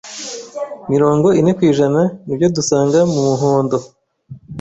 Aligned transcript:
Mirongo 0.91 1.27
ine 1.39 1.51
kw’ijana 1.57 2.01
nibyo 2.25 2.47
dusanga 2.55 2.99
mu 3.11 3.19
muhondo 3.27 3.77